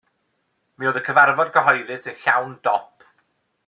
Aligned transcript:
Mi 0.79 0.89
oedd 0.91 0.97
y 1.01 1.03
cyfarfod 1.09 1.53
cyhoeddus 1.59 2.11
yn 2.13 2.21
llawn 2.25 2.61
dop. 2.71 3.11